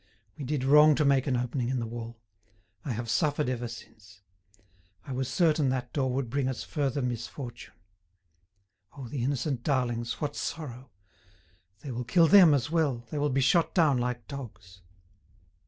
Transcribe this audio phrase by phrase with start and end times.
[0.35, 2.17] We did wrong to make an opening in the wall.
[2.83, 4.21] I have suffered ever since.
[5.05, 9.07] I was certain that door would bring us further misfortune—Oh!
[9.09, 10.89] the innocent darlings, what sorrow!
[11.81, 14.81] They will kill them as well, they will be shot down like dogs."